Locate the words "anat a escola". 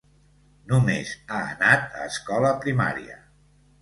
1.49-2.51